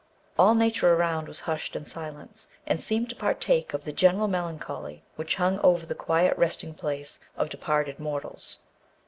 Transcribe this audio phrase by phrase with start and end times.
[0.39, 5.03] All nature around was hushed in silence, and seemed to partake of the general melancholy
[5.15, 8.57] which hung over the quiet resting place of departed mortals.